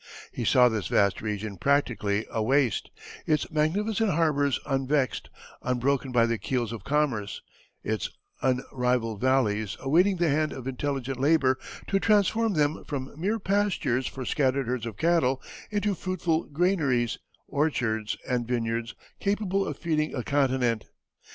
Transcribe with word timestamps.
He 0.31 0.45
saw 0.45 0.67
this 0.67 0.87
vast 0.87 1.21
region 1.21 1.57
practically 1.59 2.25
a 2.31 2.41
waste; 2.41 2.89
its 3.27 3.51
magnificent 3.51 4.09
harbors 4.09 4.59
unvexed, 4.65 5.29
unbroken 5.61 6.11
by 6.11 6.25
the 6.25 6.39
keels 6.39 6.71
of 6.71 6.83
commerce; 6.83 7.43
its 7.83 8.09
unrivalled 8.41 9.21
valleys 9.21 9.77
awaiting 9.79 10.17
the 10.17 10.27
hand 10.27 10.53
of 10.53 10.65
intelligent 10.67 11.19
labor 11.19 11.55
to 11.85 11.99
transform 11.99 12.53
them 12.53 12.83
from 12.85 13.13
mere 13.15 13.37
pastures 13.37 14.07
for 14.07 14.25
scattered 14.25 14.65
herds 14.67 14.87
of 14.87 14.97
cattle 14.97 15.39
into 15.69 15.93
fruitful 15.93 16.45
granaries, 16.45 17.19
orchards, 17.47 18.17
and 18.27 18.47
vineyards 18.47 18.95
capable 19.19 19.67
of 19.67 19.77
feeding 19.77 20.15
a 20.15 20.23
continent. 20.23 20.85